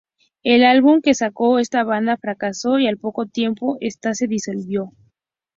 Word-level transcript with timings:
El 0.41 0.63
álbum 0.63 0.99
que 1.03 1.13
sacó 1.13 1.59
esta 1.59 1.83
banda 1.83 2.17
fracasó 2.17 2.79
y 2.79 2.87
al 2.87 2.97
poco 2.97 3.27
tiempo 3.27 3.77
esta 3.81 4.15
se 4.15 4.25
disolvió. 4.25 4.93